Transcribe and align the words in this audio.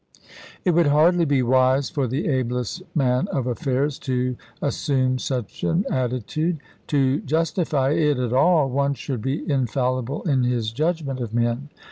It 0.65 0.71
would 0.71 0.87
hardly 0.87 1.25
be 1.25 1.43
wise 1.43 1.91
for 1.91 2.07
the 2.07 2.27
ablest 2.27 2.81
man 2.95 3.27
of 3.27 3.45
affairs 3.45 3.99
to 3.99 4.35
as 4.59 4.75
sume 4.75 5.19
such 5.19 5.63
an 5.63 5.85
attitude. 5.91 6.57
To 6.87 7.19
justify 7.21 7.91
it 7.91 8.17
at 8.17 8.33
all 8.33 8.67
one 8.67 8.95
should 8.95 9.21
be 9.21 9.47
infallible 9.47 10.23
in 10.27 10.41
his 10.41 10.71
judgment 10.71 11.19
of 11.19 11.35
men. 11.35 11.69